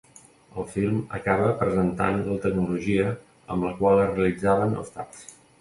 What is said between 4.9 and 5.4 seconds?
taps.